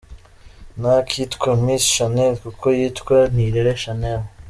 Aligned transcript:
Ntakitwa 0.79 1.49
Miss 1.63 1.83
Shanel 1.93 2.33
kuko 2.45 2.65
yitwa 2.77 3.17
Nirere 3.33 3.73
Shanel. 3.81 4.21